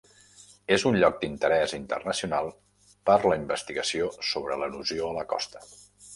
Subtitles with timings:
[0.77, 2.49] És un lloc d'interès internacional
[3.11, 5.65] per la investigació sobre l'erosió a la costa.